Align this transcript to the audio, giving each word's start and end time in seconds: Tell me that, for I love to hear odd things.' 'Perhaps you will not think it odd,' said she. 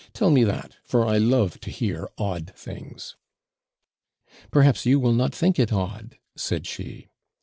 Tell 0.13 0.31
me 0.31 0.43
that, 0.45 0.77
for 0.83 1.05
I 1.05 1.19
love 1.19 1.59
to 1.59 1.69
hear 1.69 2.09
odd 2.17 2.53
things.' 2.55 3.15
'Perhaps 4.49 4.83
you 4.87 4.99
will 4.99 5.13
not 5.13 5.31
think 5.35 5.59
it 5.59 5.71
odd,' 5.71 6.17
said 6.35 6.65
she. 6.65 7.09